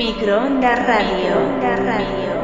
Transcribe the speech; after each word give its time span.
Microondas 0.00 0.86
Radio. 0.86 1.60
Radio. 1.60 1.84
Radio. 1.84 2.39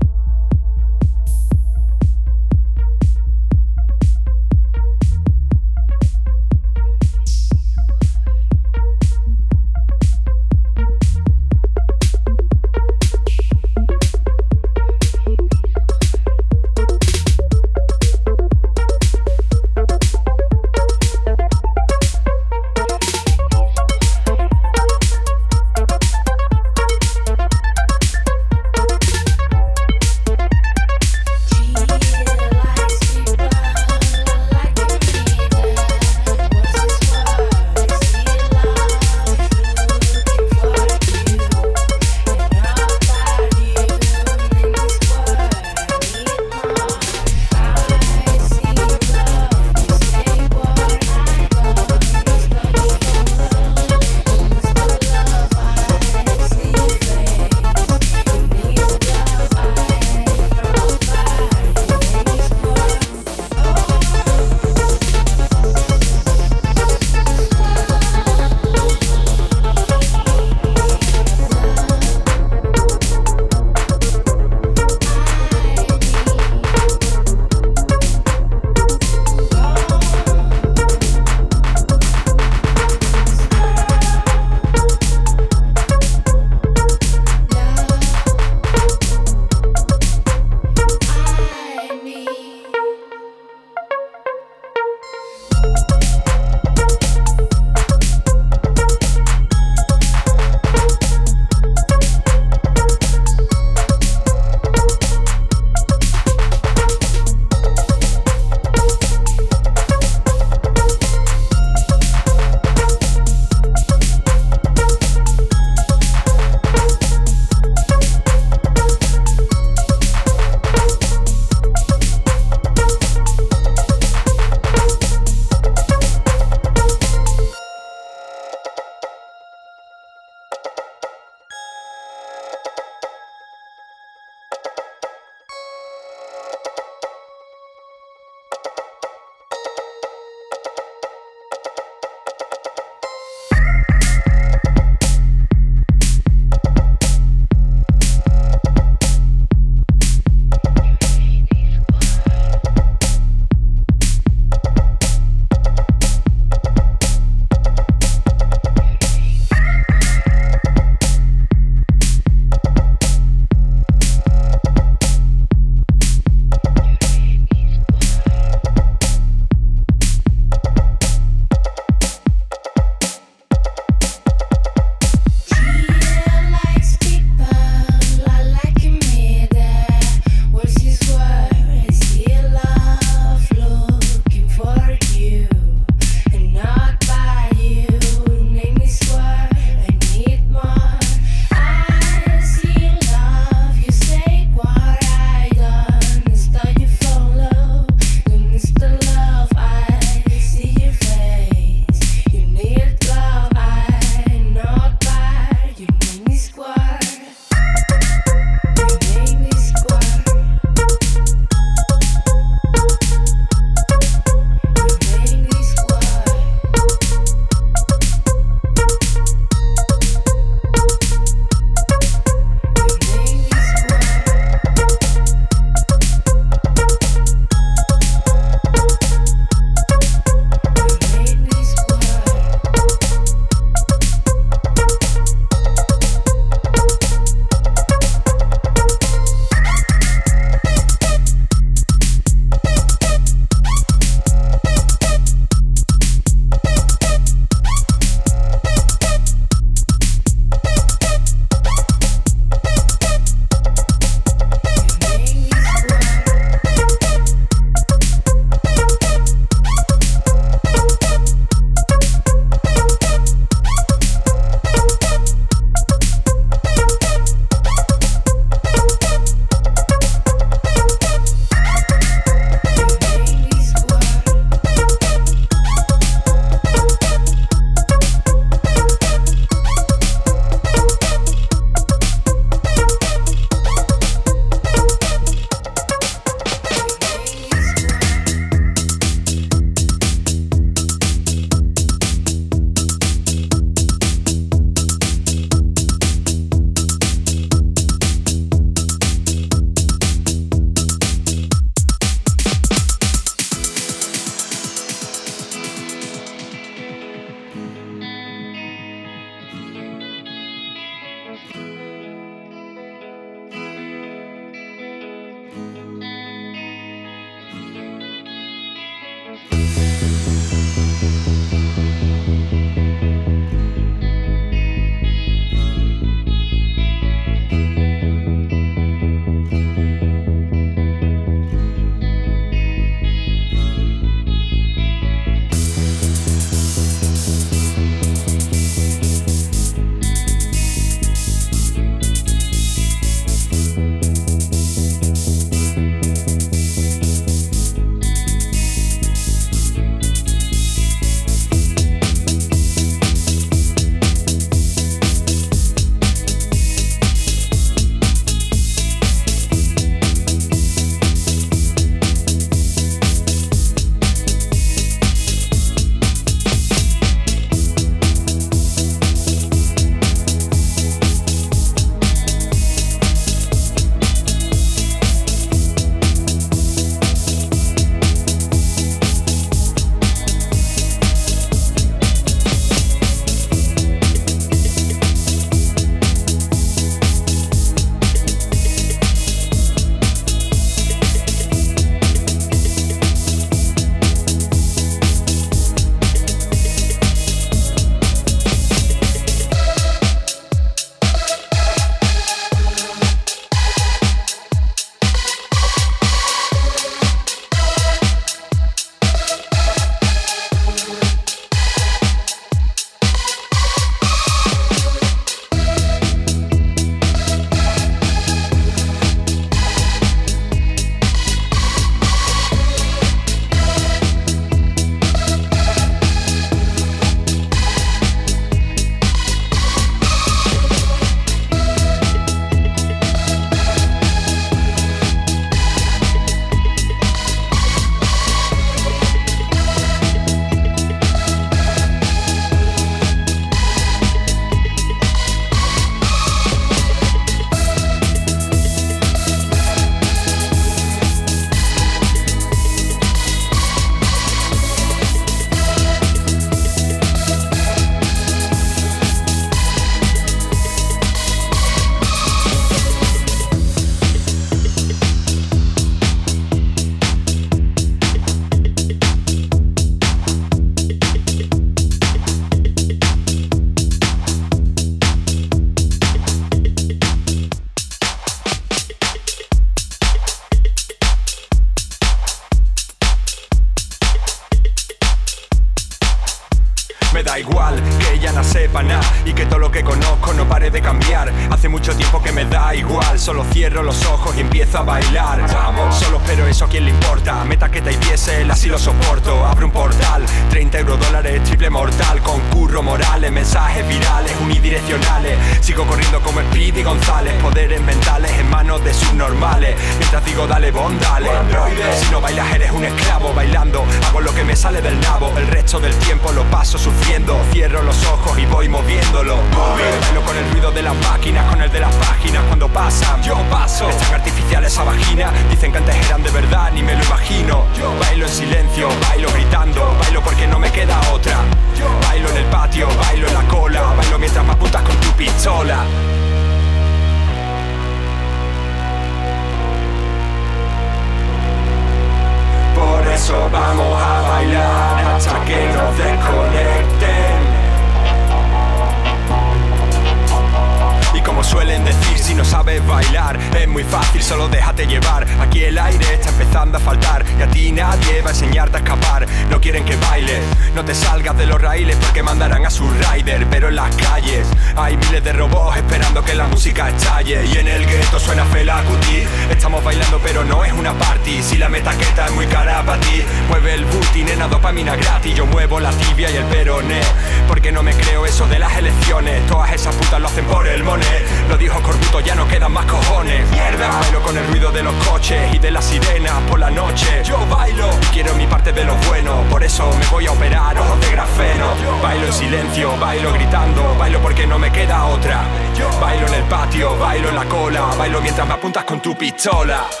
pitola 599.31 600.00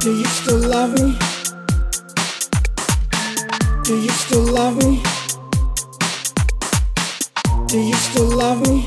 Do 0.00 0.16
you 0.16 0.24
still 0.26 0.58
love 0.58 0.92
me? 0.94 1.18
Do 3.82 4.00
you 4.00 4.10
still 4.10 4.42
love 4.42 4.76
me? 4.76 5.02
Do 7.66 7.80
you 7.80 7.94
still 7.94 8.28
love 8.36 8.60
me? 8.68 8.77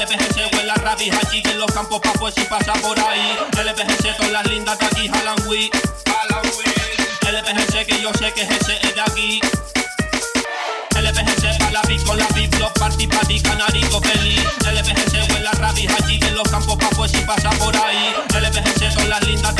LPGC 0.00 0.54
huele 0.54 0.70
a 0.70 0.74
rabi, 0.76 1.10
aquí 1.10 1.42
en 1.44 1.58
los 1.58 1.70
campos 1.72 2.00
pa' 2.00 2.14
pues 2.14 2.34
si 2.34 2.40
pasa 2.44 2.72
por 2.72 2.98
ahí. 2.98 3.36
LPGC 3.52 4.16
todas 4.16 4.32
las 4.32 4.46
lindas 4.46 4.78
de 4.78 4.86
aquí 4.86 5.08
jalan 5.10 5.36
weed. 5.46 5.70
LPGC 7.22 7.86
que 7.86 8.00
yo 8.00 8.10
sé 8.14 8.32
que 8.32 8.40
ese 8.40 8.78
es 8.80 8.94
de 8.94 9.00
aquí. 9.02 9.40
LPGC 10.96 11.58
pa' 11.58 11.70
la 11.70 11.82
beat 11.82 12.02
con 12.06 12.16
la 12.16 12.26
beat, 12.28 12.54
los 12.58 12.72
party 12.72 13.06
party, 13.08 13.42
canarito 13.42 14.00
feliz. 14.00 14.42
LPGC 14.64 15.32
huele 15.34 15.48
a 15.48 15.52
rabi, 15.52 15.86
aquí 15.86 16.18
en 16.22 16.34
los 16.34 16.48
campos 16.48 16.78
pa' 16.78 16.88
pues 16.96 17.12
si 17.12 17.18
pasa 17.18 17.50
por 17.50 17.76
ahí. 17.76 18.14
LPGC 18.34 18.94
todas 18.94 19.08
las 19.08 19.26
lindas 19.26 19.59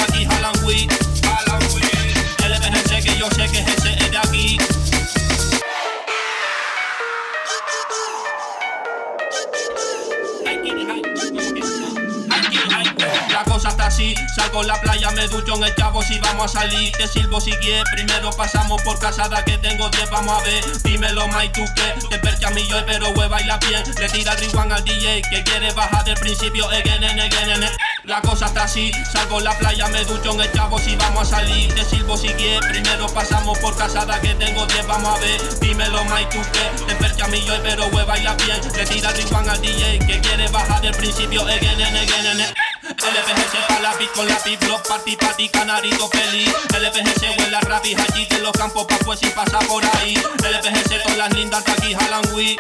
así, 13.90 14.14
salgo 14.34 14.60
a 14.60 14.64
la 14.64 14.80
playa, 14.80 15.10
me 15.10 15.26
ducho 15.26 15.56
en 15.56 15.64
el 15.64 15.74
chavo 15.74 16.00
si 16.02 16.18
vamos 16.20 16.54
a 16.54 16.60
salir. 16.60 16.92
Te 16.92 17.08
sirvo 17.08 17.40
si 17.40 17.50
quieres, 17.52 17.84
primero 17.92 18.30
pasamos 18.30 18.80
por 18.82 18.98
casada 18.98 19.44
que 19.44 19.58
tengo 19.58 19.88
10, 19.88 20.10
vamos 20.10 20.40
a 20.40 20.44
ver. 20.44 20.64
Dímelo, 20.82 21.26
Mike, 21.28 21.52
tú 21.54 21.64
que 21.74 22.08
te 22.08 22.18
percha 22.18 22.48
a 22.48 22.50
mí 22.52 22.66
yo, 22.68 22.76
pero 22.86 23.10
hueva 23.10 23.40
y 23.40 23.44
la 23.46 23.58
bien. 23.58 23.82
Le 23.98 24.08
tira 24.08 24.32
el 24.32 24.38
rewind 24.38 24.72
al 24.72 24.84
DJ 24.84 25.22
que 25.30 25.42
quiere 25.42 25.72
bajar 25.72 26.04
del 26.04 26.14
principio, 26.14 26.68
again 26.70 27.02
again 27.04 27.50
and 27.50 27.64
again. 27.64 27.70
La 28.04 28.20
cosa 28.22 28.46
está 28.46 28.64
así, 28.64 28.90
salgo 29.12 29.38
a 29.38 29.42
la 29.42 29.58
playa, 29.58 29.88
me 29.88 30.04
ducho 30.04 30.32
en 30.32 30.40
el 30.40 30.52
chavo 30.52 30.78
si 30.78 30.94
vamos 30.96 31.32
a 31.32 31.38
salir. 31.38 31.74
Te 31.74 31.84
sirvo 31.84 32.16
si 32.16 32.28
quieres, 32.28 32.64
primero 32.70 33.06
pasamos 33.08 33.58
por 33.58 33.76
casada 33.76 34.20
que 34.20 34.34
tengo 34.34 34.66
10, 34.66 34.86
vamos 34.86 35.18
a 35.18 35.20
ver. 35.20 35.60
Dímelo, 35.60 36.04
Mike, 36.04 36.30
tú 36.30 36.38
que 36.52 36.84
te 36.86 36.94
percha 36.94 37.24
a 37.24 37.28
mí 37.28 37.42
yo, 37.44 37.54
pero 37.62 37.86
hueva 37.88 38.18
y 38.18 38.22
la 38.22 38.34
bien. 38.34 38.60
Le 38.76 38.86
tira 38.86 39.10
el 39.10 39.16
rewind 39.16 39.48
al 39.48 39.60
DJ 39.60 39.98
que 40.06 40.20
quiere 40.20 40.48
bajar 40.48 40.80
del 40.80 40.94
principio, 40.94 41.42
again 41.42 41.80
again 41.80 42.26
and 42.26 42.40
again. 42.40 42.54
LPG 42.98 43.70
la 43.70 43.80
lápiz 43.80 44.10
con 44.14 44.26
la 44.26 44.34
lápiz, 44.34 44.58
block 44.66 44.88
party 44.88 45.16
party, 45.16 45.48
canarito 45.48 46.08
feliz. 46.08 46.52
LPG 46.76 47.20
se 47.20 47.30
huela 47.38 47.60
rapis 47.60 47.96
allí 47.98 48.26
de 48.26 48.40
los 48.40 48.52
campos 48.52 48.84
pa' 48.86 48.98
pues 48.98 49.20
si 49.20 49.26
pasa 49.26 49.60
por 49.60 49.84
ahí. 49.96 50.14
LPG 50.14 50.88
se 50.88 50.98
todas 50.98 51.16
las 51.16 51.32
lindas 51.34 51.64
de 51.64 51.72
aquí, 51.72 51.94
jalan 51.94 52.22
Wii, 52.34 52.56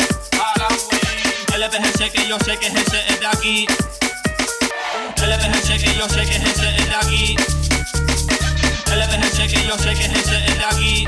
LPG 1.56 2.12
que 2.12 2.28
yo 2.28 2.38
sé 2.38 2.56
que 2.58 2.68
ese 2.68 2.80
es 3.08 3.20
de 3.20 3.26
aquí. 3.26 3.66
LPG 5.16 5.84
que 5.84 5.94
yo 5.96 6.08
sé 6.08 6.24
que 6.24 6.36
ese 6.36 6.76
es 6.76 6.88
de 6.88 6.94
aquí. 6.94 7.36
LPG 8.86 9.48
que 9.48 9.66
yo 9.66 9.76
sé 9.78 9.94
que 9.94 10.04
ese 10.04 10.44
es 10.46 10.58
de 10.58 10.64
aquí. 10.64 11.04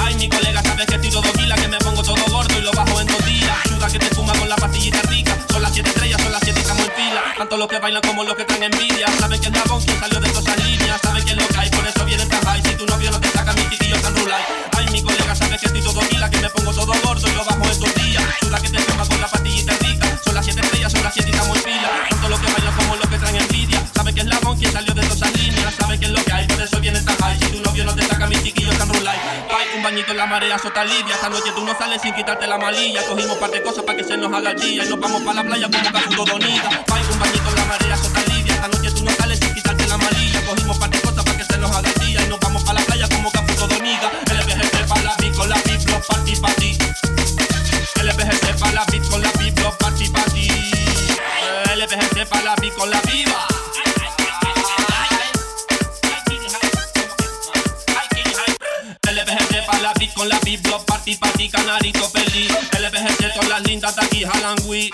Ay, 0.00 0.14
mi 0.16 0.28
colega, 0.28 0.62
sabes 0.62 0.86
que 0.86 0.96
estoy 0.96 1.10
todo 1.10 1.32
gila, 1.38 1.54
que 1.54 1.68
me 1.68 1.78
pongo 1.78 2.02
todo 2.02 2.24
gordo 2.30 2.58
y 2.58 2.62
lo 2.62 2.72
bajo 2.72 3.00
en 3.00 3.06
dos 3.06 3.24
días. 3.24 3.56
Ayuda 3.64 3.86
que 3.88 3.98
te 4.00 4.06
fuma 4.14 4.32
con 4.32 4.48
la 4.48 4.56
pastillita 4.56 5.02
rica, 5.02 5.38
son 5.50 5.62
las 5.62 5.72
7.30 5.72 6.09
tanto 7.40 7.56
los 7.56 7.68
que 7.68 7.78
bailan 7.78 8.02
como 8.02 8.22
los 8.22 8.34
que 8.34 8.44
traen 8.44 8.64
envidia. 8.64 9.06
Saben 9.18 9.40
que 9.40 9.46
el 9.46 9.54
que 9.54 9.98
salió 9.98 10.20
de 10.20 10.28
esas 10.28 10.62
líneas. 10.62 11.00
Saben 11.00 11.24
que 11.24 11.30
es 11.30 11.36
lo 11.38 11.48
que 11.48 11.56
hay, 11.56 11.70
por 11.70 11.86
eso 11.86 12.04
vienen 12.04 12.28
tan 12.28 12.44
high. 12.44 12.62
Si 12.62 12.74
tu 12.74 12.84
novio 12.84 13.10
no 13.10 13.18
te 13.18 13.30
saca, 13.30 13.54
mi 13.54 13.66
chiquillo 13.70 13.98
tan 14.02 14.14
rulay. 14.14 14.42
Ay, 14.76 14.86
mi 14.92 15.02
colega, 15.02 15.34
sabes 15.34 15.58
que 15.58 15.64
estoy 15.68 15.80
todo 15.80 16.02
gila, 16.02 16.28
que 16.28 16.36
me 16.36 16.50
pongo 16.50 16.70
todo 16.74 16.92
gordo 17.02 17.26
y 17.26 17.32
lo 17.32 17.42
bajo 17.42 17.64
en 17.64 17.80
dos 17.80 17.94
días. 17.94 18.24
Suda 18.42 18.60
que 18.60 18.68
Ay, 29.90 29.96
un 29.96 29.96
bañito 29.96 30.12
en 30.12 30.18
la 30.18 30.26
marea, 30.26 30.56
sota 30.56 30.84
lidia. 30.84 31.16
Esta 31.16 31.28
noche 31.28 31.50
tú 31.52 31.64
no 31.64 31.76
sales 31.76 32.00
sin 32.00 32.14
quitarte 32.14 32.46
la 32.46 32.56
malilla. 32.56 33.04
Cogimos 33.06 33.36
par 33.38 33.50
de 33.50 33.60
cosas 33.60 33.82
para 33.82 33.98
que 33.98 34.04
se 34.04 34.16
nos 34.16 34.32
haga 34.32 34.52
el 34.52 34.60
día. 34.60 34.84
Y 34.84 34.88
nos 34.88 35.00
vamos 35.00 35.20
para 35.22 35.42
la 35.42 35.48
playa 35.48 35.68
como 35.68 35.90
cafudo 35.90 36.24
donita. 36.26 36.84
Ay, 36.92 37.02
un 37.10 37.18
bañito 37.18 37.50
la 37.56 37.64
marea, 37.64 37.96
sota 37.96 38.20
lidia. 38.28 38.54
Esta 38.54 38.68
noche 38.68 38.90
tú 38.92 39.02
no 39.02 39.10
sales 39.10 39.40
sin 39.40 39.52
quitarte 39.52 39.88
la 39.88 39.96
malilla. 39.96 40.46
Cogimos 40.46 40.78
par 40.78 40.90
de 40.90 41.00
cosas 41.00 41.24
para 41.24 41.36
que 41.36 41.44
se 41.44 41.58
nos 41.58 41.70
haga 41.72 41.88
el 41.88 42.06
día. 42.06 42.22
Y 42.24 42.28
nos 42.28 42.38
vamos 42.38 42.62
para 42.62 42.78
la 42.78 42.86
playa 42.86 43.08
como 43.08 43.32
cafudo 43.32 43.66
donita. 43.66 44.10
LPGC 44.30 44.86
para 44.86 45.02
la 45.02 45.16
beat 45.16 45.34
la 45.34 45.62
beat, 45.66 45.90
los 45.90 46.06
party 46.06 46.36
party. 46.36 46.78
LPGC 48.00 48.60
para 48.60 48.72
la 48.72 48.84
canarito 61.70 62.04
feliz. 62.10 62.50
LPGC 62.72 63.32
todas 63.32 63.48
las 63.48 63.62
lindas 63.62 63.94
de 63.94 64.04
aquí, 64.04 64.24
jalan 64.24 64.56
we, 64.66 64.90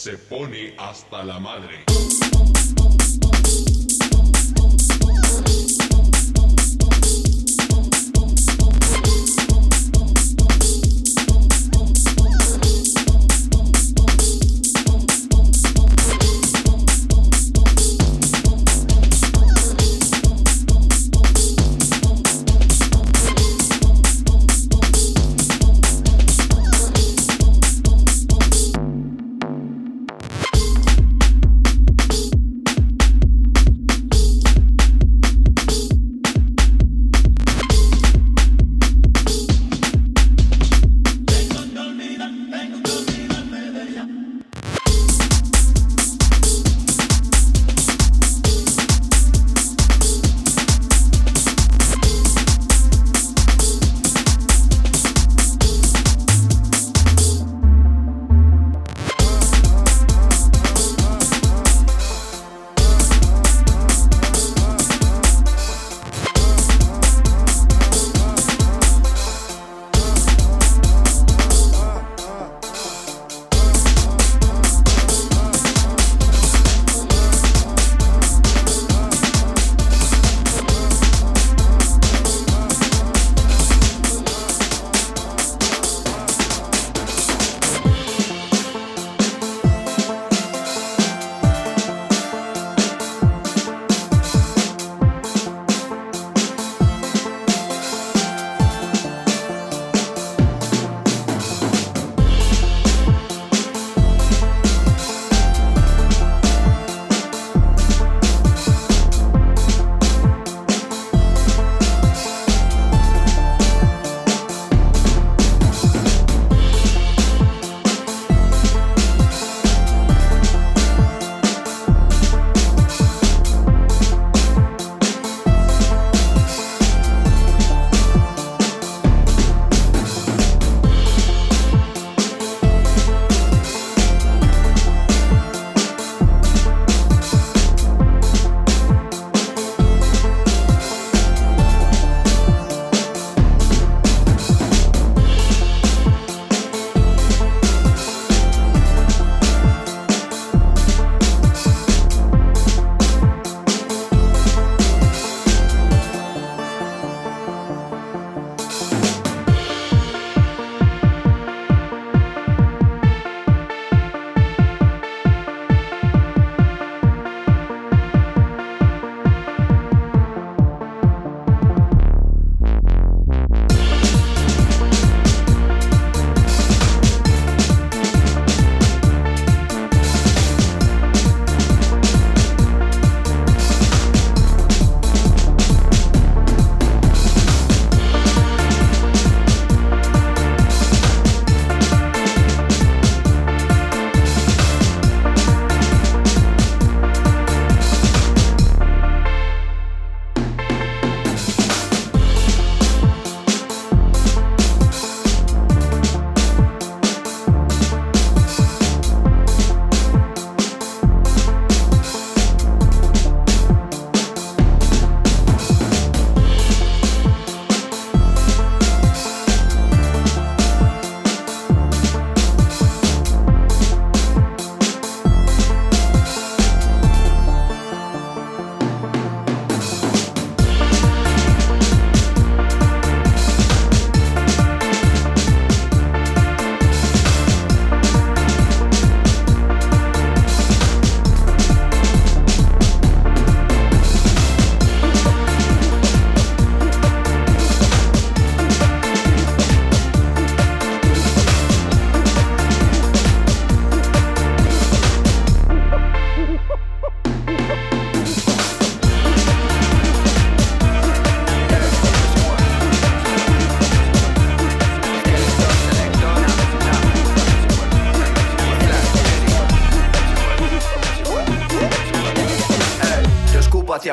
se 0.00 0.16
pone 0.16 0.74
hasta 0.78 1.22
la 1.22 1.38
madre. 1.38 1.84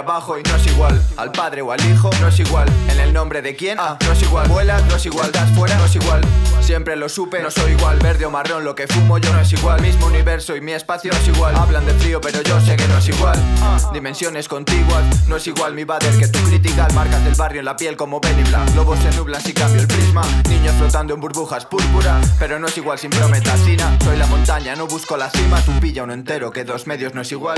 Abajo 0.07 0.39
y 0.39 0.43
no 0.43 0.55
es 0.55 0.65
igual. 0.67 1.01
Al 1.17 1.33
padre 1.33 1.61
o 1.61 1.71
al 1.71 1.83
hijo 1.85 2.09
no 2.21 2.29
es 2.29 2.39
igual. 2.39 2.67
En 2.89 2.99
el 2.99 3.11
nombre 3.11 3.41
de 3.41 3.57
quién, 3.57 3.77
ah, 3.77 3.97
no 4.05 4.13
es 4.13 4.21
igual. 4.21 4.47
Vuelas, 4.47 4.81
no 4.85 4.95
es 4.95 5.05
igual. 5.05 5.31
Das 5.33 5.51
fuera, 5.51 5.77
no 5.77 5.85
es 5.85 5.95
igual. 5.95 6.21
Siempre 6.61 6.95
lo 6.95 7.09
supe, 7.09 7.41
no 7.41 7.51
soy 7.51 7.73
igual. 7.73 7.99
Verde 7.99 8.25
o 8.25 8.31
marrón, 8.31 8.63
lo 8.63 8.73
que 8.73 8.87
fumo 8.87 9.17
yo 9.17 9.33
no 9.33 9.41
es 9.41 9.51
igual. 9.51 9.81
Mismo 9.81 10.07
universo 10.07 10.55
y 10.55 10.61
mi 10.61 10.71
espacio 10.71 11.11
no 11.11 11.17
es 11.17 11.27
igual. 11.27 11.55
Hablan 11.55 11.85
de 11.85 11.93
frío, 11.95 12.21
pero 12.21 12.41
yo 12.41 12.59
sé 12.61 12.77
que 12.77 12.87
no 12.87 12.97
es 12.97 13.09
igual. 13.09 13.37
Dimensiones 13.93 14.47
contiguas, 14.47 15.27
no 15.27 15.35
es 15.35 15.47
igual 15.47 15.73
mi 15.73 15.83
bader 15.83 16.17
que 16.17 16.29
tu 16.29 16.39
crítica. 16.47 16.87
Marcas 16.93 17.23
del 17.25 17.35
barrio 17.35 17.59
en 17.59 17.65
la 17.65 17.75
piel 17.75 17.97
como 17.97 18.21
Benny 18.21 18.43
Black. 18.43 18.75
Lobos 18.75 18.99
se 18.99 19.11
nublan 19.17 19.41
si 19.41 19.53
cambio 19.53 19.81
el 19.81 19.87
prisma. 19.87 20.21
Niños 20.47 20.73
flotando 20.75 21.13
en 21.15 21.19
burbujas 21.19 21.65
púrpura, 21.65 22.21
pero 22.39 22.59
no 22.59 22.67
es 22.67 22.77
igual 22.77 22.97
sin 22.97 23.09
prometasina. 23.09 23.97
Soy 24.05 24.15
la 24.15 24.27
montaña, 24.27 24.73
no 24.75 24.87
busco 24.87 25.17
la 25.17 25.29
cima. 25.29 25.59
Tú 25.61 25.73
pilla 25.81 26.03
uno 26.03 26.13
entero, 26.13 26.51
que 26.51 26.63
dos 26.63 26.87
medios 26.87 27.13
no 27.13 27.21
es 27.21 27.31
igual. 27.33 27.57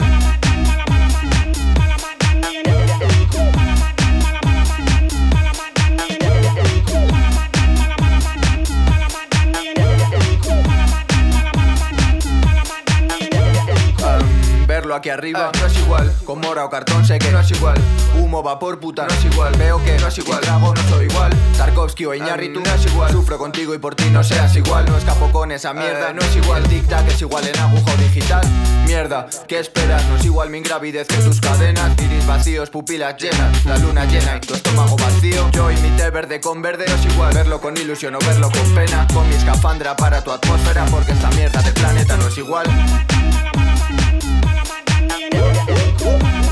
Aquí 15.00 15.10
arriba 15.10 15.50
no 15.58 15.66
es 15.66 15.78
igual. 15.80 16.14
Con 16.26 16.42
mora 16.42 16.66
o 16.66 16.70
cartón 16.70 17.06
sé 17.06 17.18
que 17.20 17.32
no 17.32 17.40
es 17.40 17.50
igual. 17.52 17.78
Humo, 18.18 18.44
vapor, 18.44 18.80
puta, 18.80 19.08
no 19.08 19.14
es 19.14 19.26
igual. 19.26 19.56
Veo 19.58 19.84
que 19.84 19.98
no 19.98 20.08
es 20.08 20.18
igual. 20.18 20.42
Drago, 20.42 20.74
no 20.74 20.90
soy 20.90 21.06
igual. 21.06 21.32
Tarkovsky 21.58 22.06
o 22.06 22.14
Iñárritu 22.14 22.60
no 22.60 22.74
es 22.74 22.86
igual. 22.86 23.12
Sufro 23.12 23.38
contigo 23.38 23.74
y 23.74 23.78
por 23.78 23.96
ti 23.96 24.10
no 24.12 24.24
seas 24.24 24.56
igual. 24.56 24.86
No 24.86 24.98
escapo 24.98 25.32
con 25.32 25.52
esa 25.52 25.74
mierda, 25.74 26.14
no 26.14 26.22
es 26.22 26.36
igual. 26.36 26.64
Tic 26.64 26.88
tac 26.88 27.08
es 27.08 27.22
igual 27.22 27.48
en 27.48 27.58
agujo 27.58 27.90
digital. 27.98 28.46
Mierda, 28.86 29.28
¿qué 29.48 29.60
esperas? 29.60 30.04
No 30.06 30.18
es 30.18 30.26
igual 30.26 30.50
mi 30.50 30.58
ingravidez 30.58 31.08
que 31.08 31.18
tus 31.18 31.40
cadenas. 31.40 31.92
Iris 31.98 32.28
vacíos, 32.28 32.70
pupilas 32.70 33.16
llenas. 33.18 33.66
La 33.66 33.78
luna 33.78 34.06
llena 34.06 34.36
y 34.36 34.42
tu 34.42 34.54
estómago 34.54 34.98
vacío. 34.98 35.50
Yo 35.52 35.72
y 35.72 35.78
mi 35.78 35.90
té 35.92 36.10
verde 36.10 36.42
con 36.42 36.62
verde 36.62 36.86
no 36.88 36.96
es 36.96 37.06
igual. 37.06 37.34
Verlo 37.34 37.62
con 37.62 37.78
ilusión 37.78 38.16
o 38.16 38.20
verlo 38.20 38.52
con 38.52 38.76
pena. 38.76 39.08
Con 39.14 39.28
mi 39.30 39.36
escafandra 39.36 39.96
para 39.96 40.22
tu 40.22 40.32
atmósfera. 40.32 40.86
Porque 40.86 41.14
esta 41.14 41.30
mierda 41.32 41.62
de 41.62 41.72
planeta 41.72 42.18
no 42.18 42.28
es 42.28 42.38
igual. 42.38 42.68
Cool. 45.32 46.49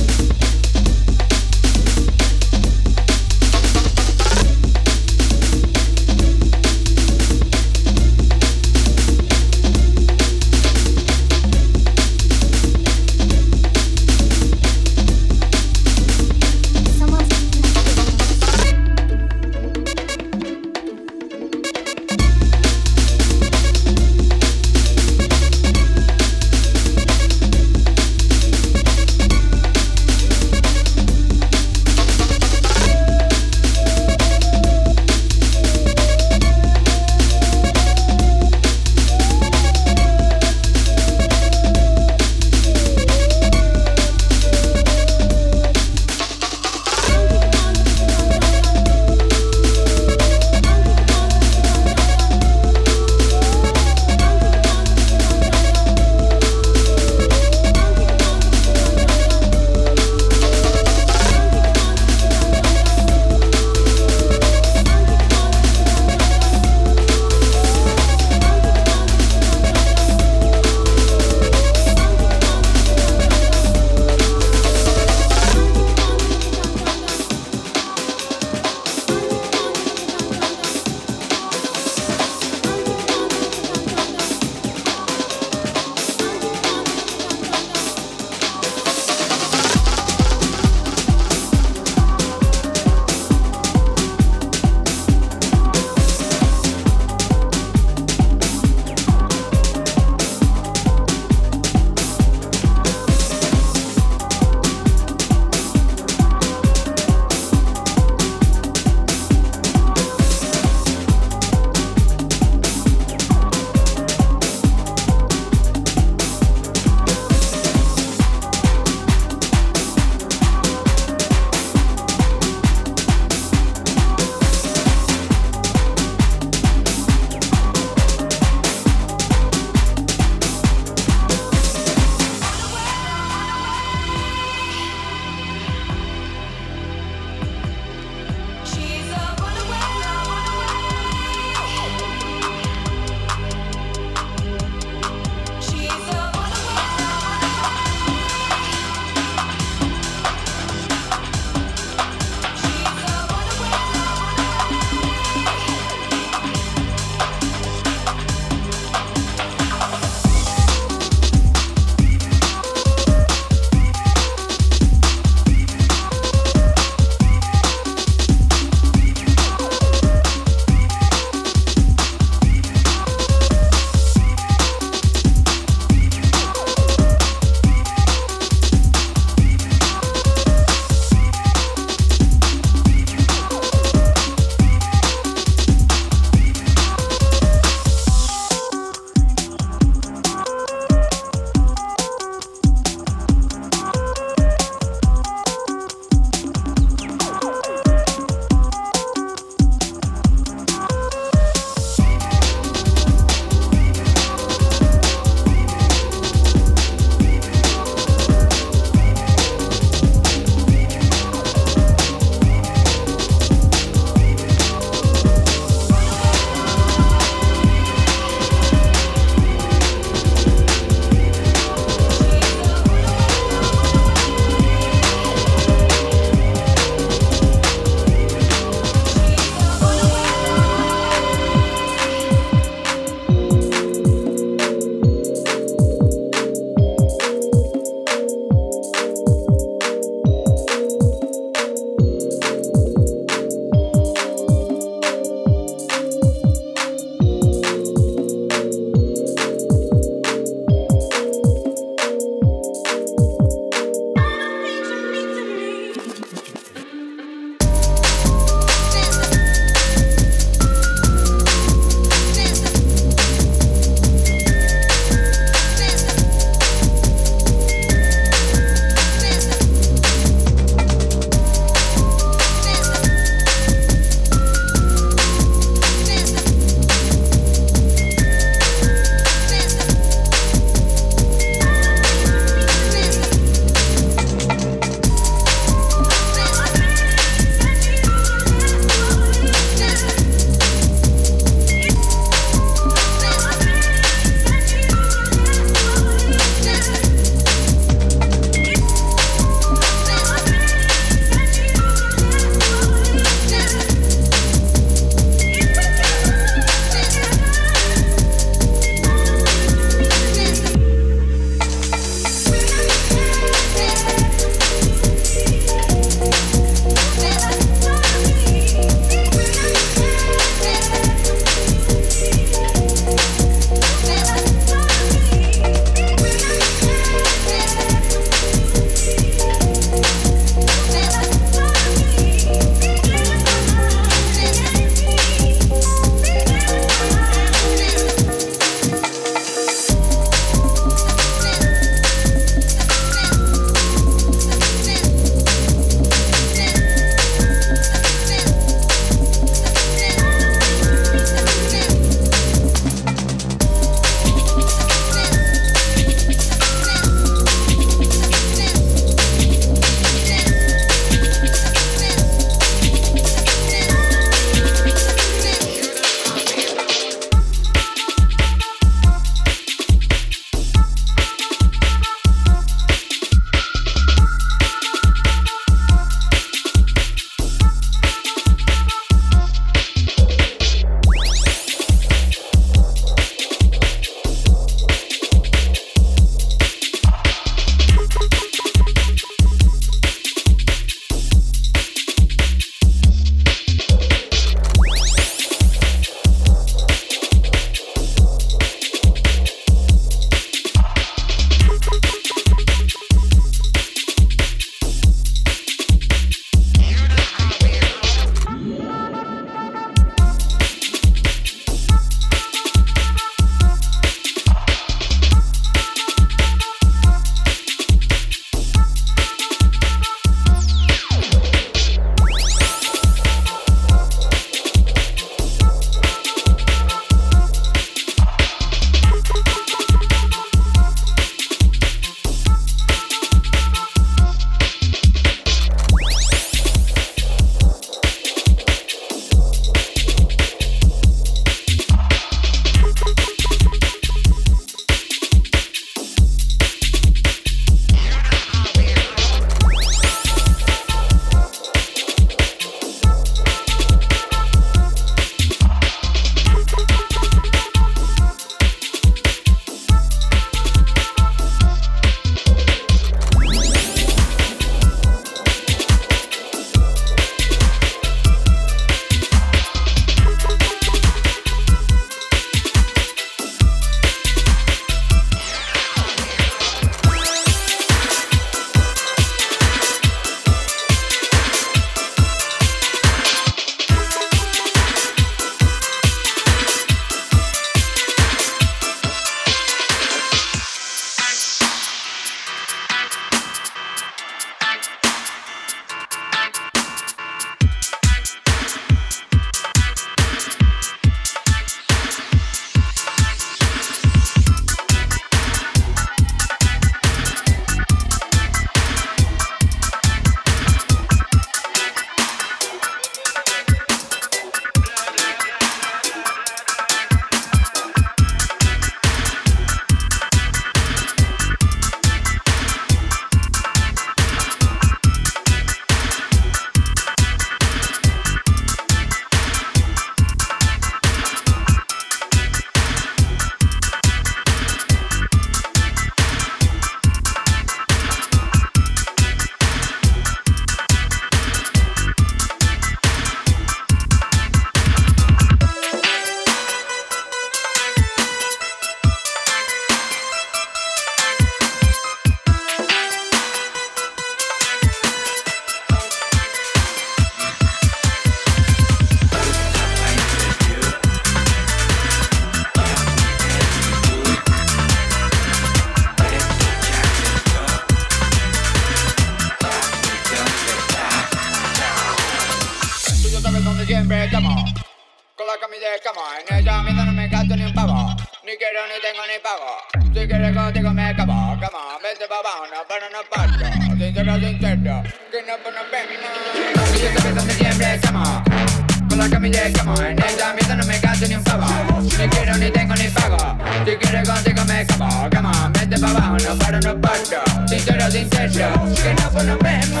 entero 597.88 598.10
de 598.10 598.20
incendio 598.20 598.68
Que 599.02 599.14
no 599.14 599.30
por 599.30 599.44
lo 599.44 599.54
mismo 599.56 600.00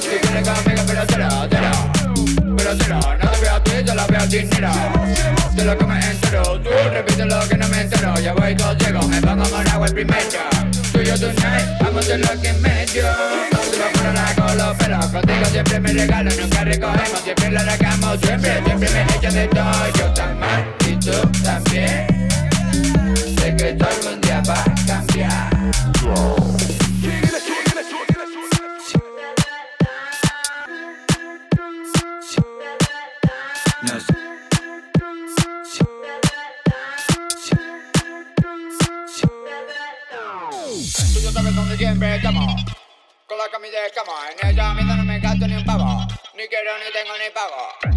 Si 0.00 0.18
quieres 0.18 0.48
conmigo 0.48 0.82
pero 0.86 1.02
cero, 1.08 1.28
cero 1.50 1.70
Pero 2.56 2.70
cero, 2.78 3.00
no 3.22 3.30
te 3.30 3.40
veo 3.40 3.54
a 3.54 3.64
ti, 3.64 3.70
yo 3.84 3.94
la 3.94 4.06
veo 4.06 4.26
dinero 4.26 4.70
De 5.54 5.64
lo 5.64 5.78
que 5.78 5.86
me 5.86 6.00
entero, 6.00 6.60
tú 6.60 6.70
repite 6.92 7.24
lo 7.24 7.48
que 7.48 7.56
no 7.56 7.68
me 7.68 7.80
entero. 7.82 8.14
Yo 8.20 8.34
voy 8.34 8.54
todo 8.56 8.74
ciego, 8.78 9.08
me 9.08 9.20
pongo 9.20 9.48
con 9.48 9.68
agua 9.68 9.86
el 9.86 9.94
primero 9.94 10.18
Tú 10.92 11.00
y 11.00 11.06
yo 11.06 11.18
tonight, 11.18 11.66
vamos 11.80 12.06
de 12.06 12.18
lo 12.18 12.40
que 12.40 12.52
me 12.54 12.86
dio 12.86 13.06
Tú 13.50 13.78
me 13.78 13.98
fueron 13.98 14.16
a 14.18 14.34
con 14.34 14.58
los 14.58 14.76
pelos. 14.76 15.06
Contigo 15.06 15.44
siempre 15.50 15.80
me 15.80 15.92
regalo, 15.92 16.30
nunca 16.40 16.64
recogemos. 16.64 17.20
Siempre 17.22 17.50
la 17.50 17.62
regamos, 17.62 18.18
siempre, 18.20 18.62
siempre 18.64 18.90
me 18.90 19.02
echas 19.16 19.34
de 19.34 19.48
todo. 19.48 19.92
Yo 19.98 20.12
tan 20.14 20.38
mal, 20.38 20.74
y 20.86 20.96
tú 20.96 21.12
también. 21.42 22.11
Johnny 47.22 47.34
Bubble. 47.34 47.91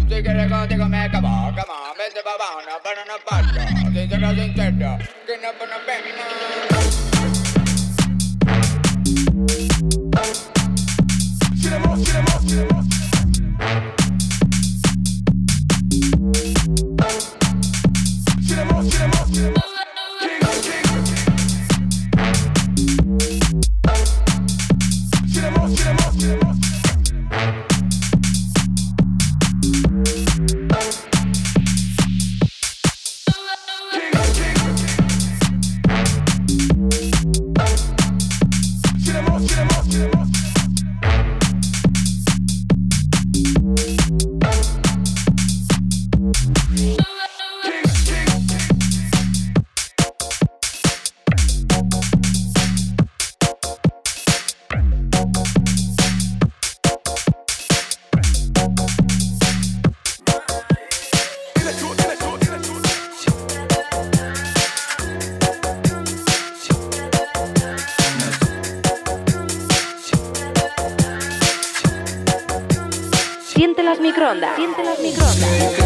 Siente 74.56 74.82
las 74.82 74.98
microondas. 74.98 75.85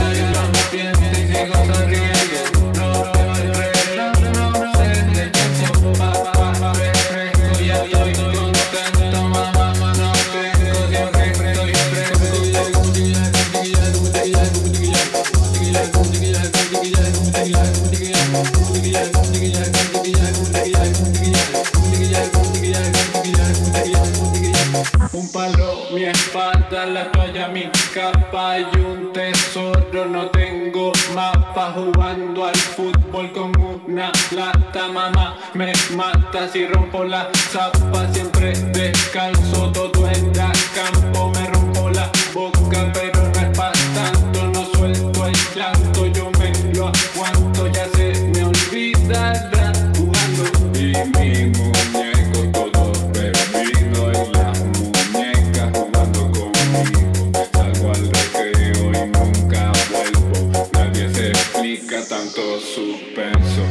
con 33.32 33.52
una 33.86 34.12
lata, 34.32 34.88
mamá 34.88 35.36
me 35.54 35.72
mata 35.94 36.48
si 36.48 36.66
rompo 36.66 37.04
la 37.04 37.30
zapa, 37.34 38.08
siempre 38.12 38.52
descanso, 38.52 39.70
todo 39.72 40.08
en 40.08 40.36
la 40.36 40.52
campo. 40.74 41.29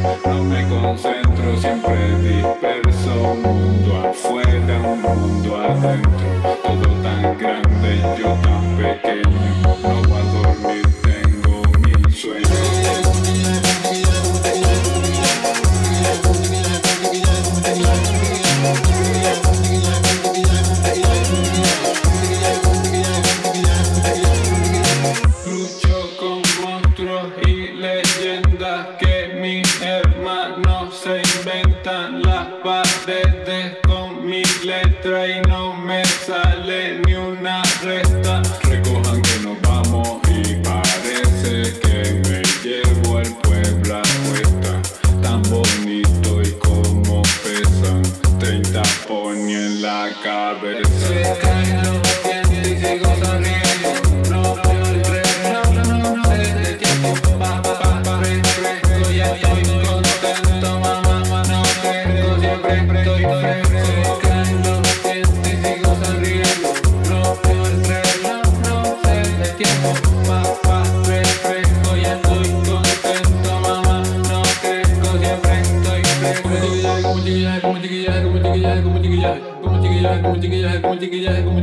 No 0.02 0.44
me 0.44 0.66
concentro, 0.68 1.56
siempre 1.58 2.18
disperso. 2.20 3.34
Mundo 3.34 4.08
afuera, 4.08 4.80
un 4.82 5.02
mundo 5.02 5.56
adentro. 5.56 6.56
Todo 6.62 7.02
tan 7.02 7.36
grande, 7.38 8.00
yo 8.18 8.32
tan 8.42 8.76
pequeño. 8.76 9.59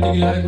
Yeah. 0.00 0.38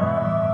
Amen. 0.00 0.49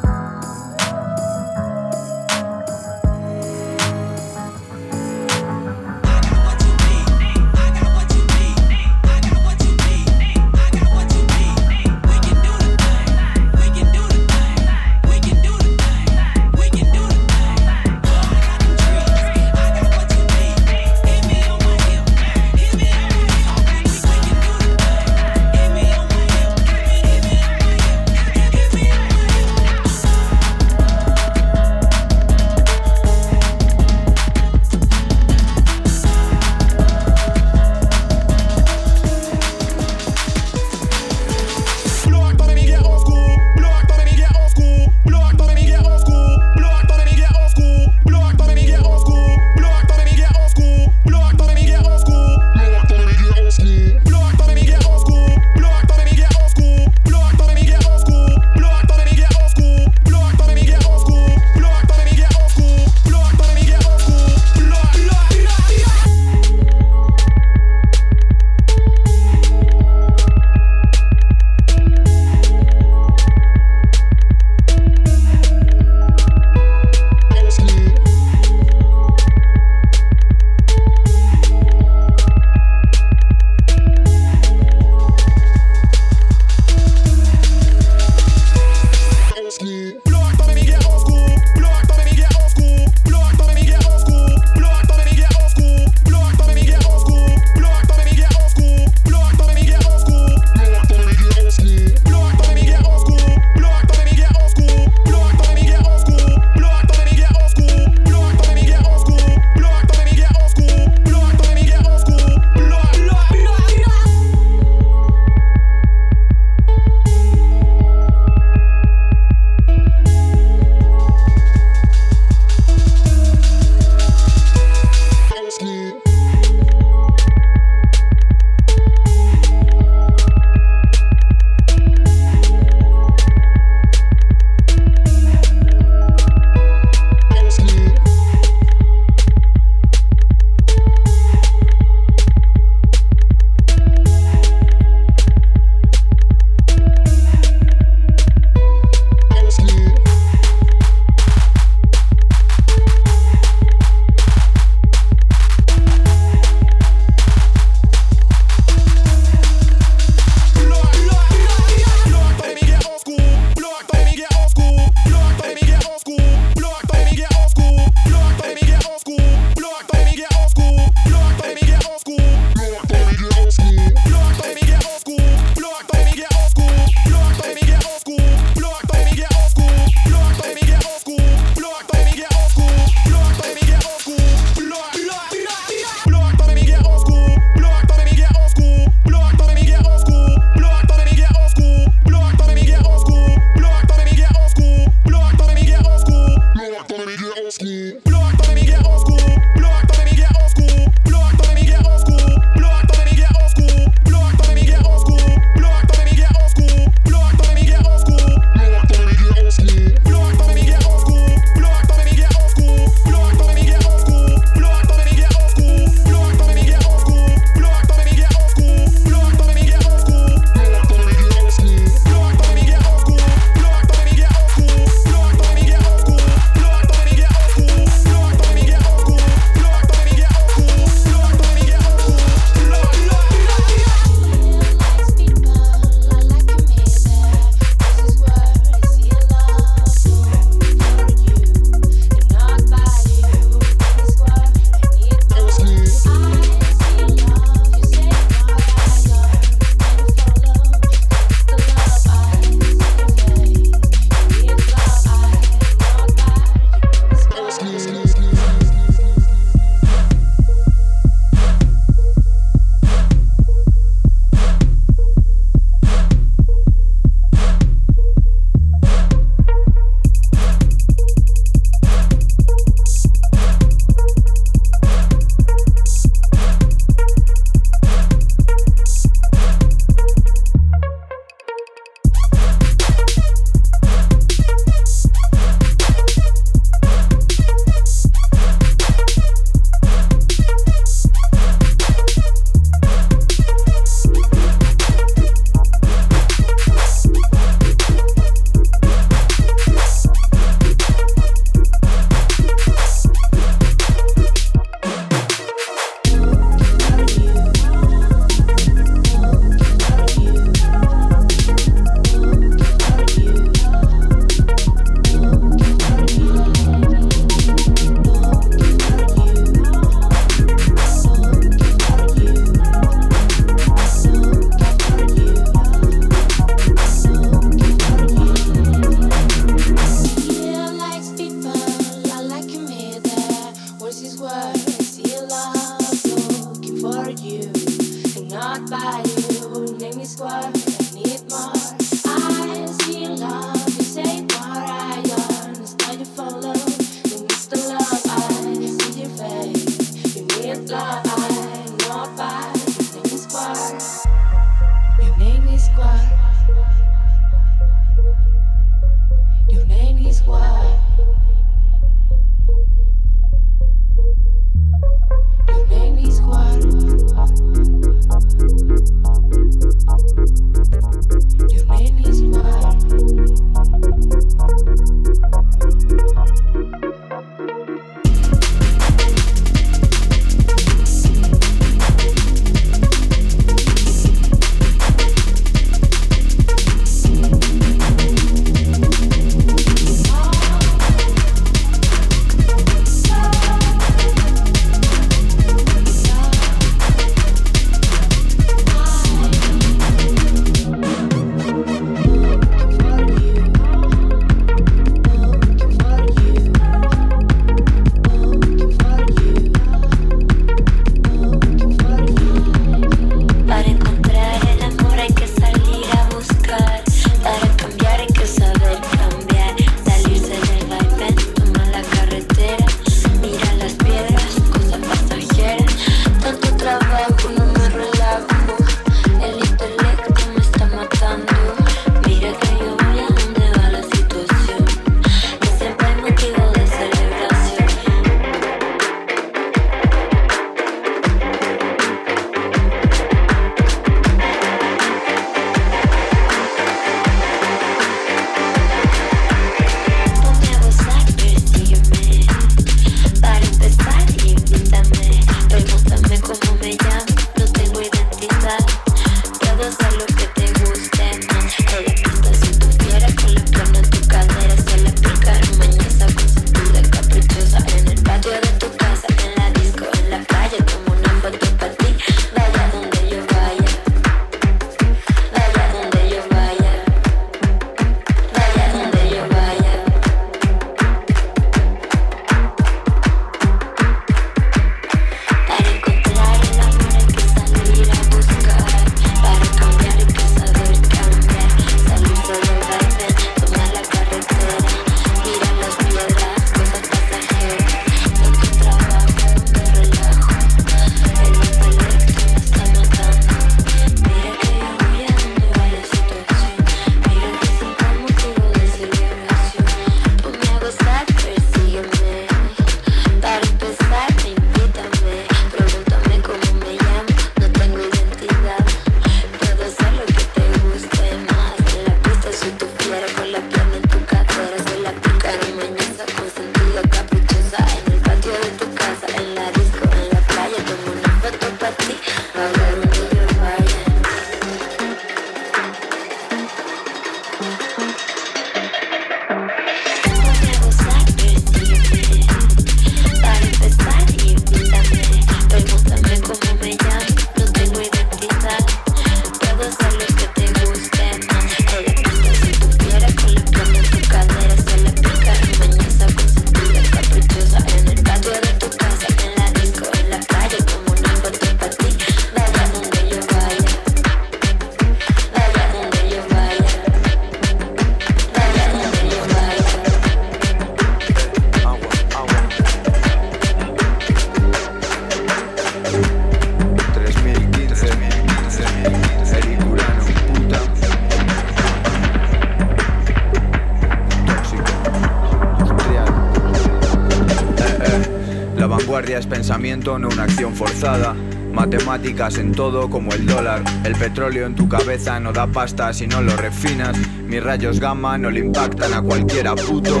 Pensamiento, 589.80 589.98
no 589.98 590.08
una 590.08 590.24
acción 590.24 590.54
forzada. 590.54 591.14
Matemáticas 591.52 592.38
en 592.38 592.52
todo 592.52 592.88
como 592.88 593.12
el 593.12 593.26
dólar. 593.26 593.62
El 593.84 593.94
petróleo 593.94 594.46
en 594.46 594.54
tu 594.54 594.68
cabeza 594.68 595.18
no 595.18 595.32
da 595.32 595.46
pasta 595.46 595.92
si 595.92 596.06
no 596.06 596.20
lo 596.20 596.36
refinas. 596.36 596.96
Mis 597.26 597.42
rayos 597.42 597.80
gamma 597.80 598.16
no 598.18 598.30
le 598.30 598.40
impactan 598.40 598.92
a 598.94 599.02
cualquiera 599.02 599.54
puto. 599.54 600.00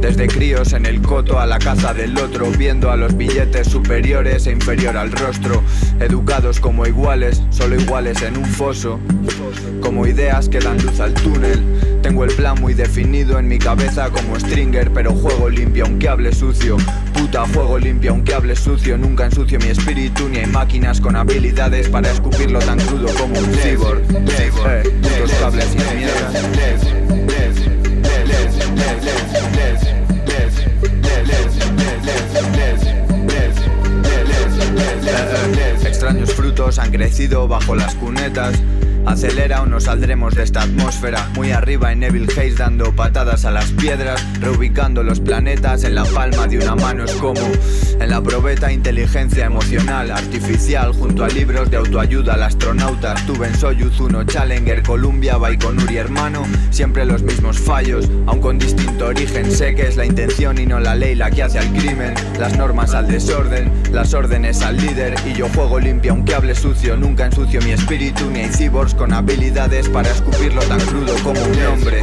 Desde 0.00 0.28
críos 0.28 0.72
en 0.72 0.86
el 0.86 1.02
coto 1.02 1.38
a 1.38 1.46
la 1.46 1.58
casa 1.58 1.92
del 1.92 2.16
otro, 2.16 2.50
viendo 2.52 2.90
a 2.90 2.96
los 2.96 3.16
billetes 3.16 3.68
superiores 3.68 4.46
e 4.46 4.52
inferior 4.52 4.96
al 4.96 5.12
rostro. 5.12 5.62
Educados 6.00 6.58
como 6.58 6.86
iguales, 6.86 7.42
solo 7.50 7.78
iguales 7.78 8.22
en 8.22 8.38
un 8.38 8.46
foso. 8.46 8.98
Como 9.82 10.06
ideas 10.06 10.48
que 10.48 10.58
dan 10.58 10.82
luz 10.82 11.00
al 11.00 11.12
túnel. 11.14 11.62
Tengo 12.02 12.24
el 12.24 12.34
plan 12.34 12.58
muy 12.58 12.72
definido 12.72 13.38
en 13.38 13.46
mi 13.46 13.58
cabeza 13.58 14.08
como 14.08 14.40
Stringer, 14.40 14.90
pero 14.90 15.12
juego 15.12 15.50
limpio 15.50 15.84
aunque 15.84 16.08
hable 16.08 16.32
sucio. 16.32 16.78
Puta, 17.12 17.46
juego 17.52 17.78
limpio 17.78 18.12
aunque 18.12 18.32
hable 18.32 18.56
sucio. 18.56 18.96
Nunca 18.96 19.26
ensucio 19.26 19.58
mi 19.58 19.68
espíritu 19.68 20.28
ni 20.30 20.38
hay 20.38 20.46
máquinas 20.46 20.98
con 21.00 21.14
habilidades 21.14 21.90
para 21.90 22.10
escupirlo 22.10 22.58
tan 22.60 22.78
crudo 22.80 23.08
como 23.18 23.38
un 23.38 23.52
cyborg. 23.52 24.00
Eh, 24.10 24.82
putos 25.02 25.32
cables 25.40 25.68
y 25.74 25.96
mierda. 25.96 27.39
Extraños 35.84 36.32
frutos 36.32 36.78
han 36.78 36.90
crecido 36.90 37.46
bajo 37.46 37.74
las 37.74 37.94
cunetas. 37.94 38.54
Acelera 39.06 39.62
o 39.62 39.66
no 39.66 39.80
saldremos 39.80 40.34
de 40.34 40.42
esta 40.42 40.62
atmósfera. 40.62 41.28
Muy 41.34 41.50
arriba 41.52 41.92
en 41.92 42.00
Neville 42.00 42.30
Haze 42.32 42.54
dando 42.54 42.92
patadas 42.94 43.44
a 43.44 43.50
las 43.50 43.70
piedras, 43.72 44.24
reubicando 44.40 45.02
los 45.02 45.20
planetas 45.20 45.84
en 45.84 45.94
la 45.94 46.04
palma 46.04 46.46
de 46.46 46.58
una 46.58 46.76
mano. 46.76 47.04
Es 47.04 47.14
como 47.14 47.40
en 47.98 48.10
la 48.10 48.22
probeta 48.22 48.70
inteligencia 48.72 49.46
emocional 49.46 50.10
artificial 50.10 50.92
junto 50.92 51.24
a 51.24 51.28
libros 51.28 51.70
de 51.70 51.78
autoayuda 51.78 52.34
al 52.34 52.42
astronauta. 52.42 53.14
Estuve 53.14 53.52
Soyuz 53.54 53.98
1, 53.98 54.24
Challenger, 54.24 54.82
Columbia, 54.82 55.36
Baikonur 55.36 55.90
y 55.90 55.96
hermano. 55.96 56.46
Siempre 56.70 57.04
los 57.04 57.22
mismos 57.22 57.58
fallos, 57.58 58.08
aun 58.26 58.40
con 58.40 58.58
distinto 58.58 59.06
origen. 59.06 59.50
Sé 59.50 59.74
que 59.74 59.88
es 59.88 59.96
la 59.96 60.04
intención 60.04 60.58
y 60.58 60.66
no 60.66 60.78
la 60.78 60.94
ley 60.94 61.14
la 61.14 61.30
que 61.30 61.42
hace 61.42 61.58
al 61.58 61.72
crimen. 61.72 62.14
Las 62.38 62.56
normas 62.56 62.94
al 62.94 63.08
desorden, 63.08 63.72
las 63.92 64.14
órdenes 64.14 64.62
al 64.62 64.76
líder. 64.76 65.14
Y 65.26 65.32
yo 65.32 65.48
juego 65.48 65.80
limpio 65.80 66.12
aunque 66.12 66.34
hable 66.34 66.54
sucio. 66.54 66.96
Nunca 66.96 67.26
ensucio 67.26 67.60
mi 67.62 67.72
espíritu 67.72 68.30
ni 68.30 68.40
hay 68.40 68.50
con 68.94 69.12
habilidades 69.12 69.88
para 69.88 70.10
escupirlo 70.10 70.62
tan 70.62 70.80
crudo 70.80 71.14
como. 71.22 71.40
Como 71.40 71.52
un 71.52 71.62
hombre. 71.66 72.00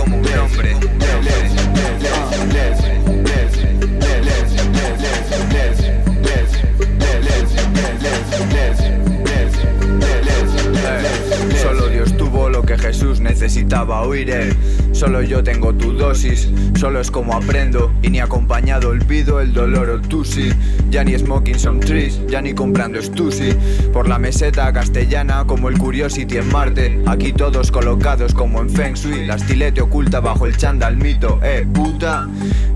Jesús 12.78 13.20
necesitaba 13.20 14.02
oír. 14.02 14.30
eh. 14.30 14.54
Solo 14.91 15.22
yo 15.22 15.44
tengo 15.44 15.74
tu 15.74 15.94
dosis, 15.94 16.49
solo 16.80 16.99
es 16.99 17.12
como 17.12 17.34
aprendo. 17.36 17.91
Y 18.02 18.10
ni 18.10 18.20
acompañado 18.20 18.90
olvido 18.90 19.40
el 19.41 19.54
dolor 19.54 19.90
o 19.90 20.02
tú 20.02 20.24
sí. 20.26 20.52
Ya 20.90 21.04
ni 21.04 21.18
smoking 21.18 21.60
son 21.60 21.80
trees, 21.80 22.20
ya 22.28 22.41
ni 22.41 22.54
comprando 22.54 23.02
stussy. 23.02 23.54
Por 23.94 24.08
la 24.08 24.18
meseta 24.18 24.72
castellana 24.74 25.44
como 25.45 25.70
el 25.70 25.78
Curiosity 25.78 26.38
en 26.38 26.52
Marte. 26.52 26.99
Aquí 27.06 27.34
todos 27.34 27.72
colocados 27.72 28.34
como 28.34 28.62
en 28.62 28.70
Feng 28.70 28.94
Shui. 28.95 29.26
La 29.26 29.36
estilete 29.36 29.82
oculta 29.82 30.20
bajo 30.20 30.45
el 30.45 30.58
chándal 30.58 30.98
mito, 30.98 31.40
eh, 31.44 31.66
puta. 31.74 32.28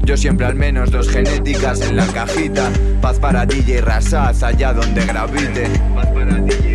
Yo 0.03 0.17
siempre 0.17 0.45
al 0.45 0.55
menos 0.55 0.91
dos 0.91 1.09
genéticas 1.09 1.81
en 1.81 1.95
la 1.95 2.05
cajita. 2.07 2.69
Paz 3.01 3.19
para 3.19 3.45
DJ 3.45 3.81
Rasaz 3.81 4.43
allá 4.43 4.73
donde 4.73 5.05
gravite. 5.05 5.67
Paz 5.95 6.07
para 6.07 6.35
DJ 6.37 6.70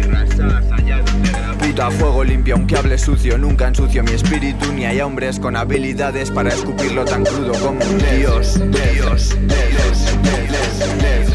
Puta 1.77 1.91
fuego 1.91 2.25
limpio 2.25 2.55
aunque 2.55 2.75
hable 2.75 2.97
sucio. 2.97 3.37
Nunca 3.37 3.69
ensucio 3.69 4.03
mi 4.03 4.13
espíritu 4.13 4.73
ni 4.73 4.87
hay 4.87 5.03
hombres 5.03 5.39
con 5.39 5.57
habilidades 5.57 6.31
para 6.31 6.49
escupirlo 6.49 7.05
tan 7.05 7.23
crudo 7.23 7.53
como 7.53 7.79
un 7.85 7.99
dios. 8.19 8.59
Dios, 8.71 9.37
Dios, 9.47 10.17
Cuando 10.17 11.26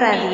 Radio. 0.00 0.29